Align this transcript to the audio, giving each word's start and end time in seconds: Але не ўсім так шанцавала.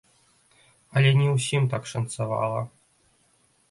Але 0.95 1.13
не 1.19 1.29
ўсім 1.35 1.63
так 1.77 1.83
шанцавала. 1.95 2.61